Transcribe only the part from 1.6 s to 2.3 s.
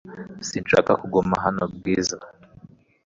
Bwiza.